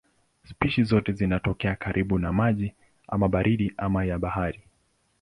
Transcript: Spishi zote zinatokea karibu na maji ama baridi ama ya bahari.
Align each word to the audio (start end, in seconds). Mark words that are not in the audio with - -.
Spishi 0.43 0.83
zote 0.83 1.11
zinatokea 1.11 1.75
karibu 1.75 2.19
na 2.19 2.33
maji 2.33 2.73
ama 3.07 3.27
baridi 3.29 3.73
ama 3.77 4.05
ya 4.05 4.19
bahari. 4.19 4.63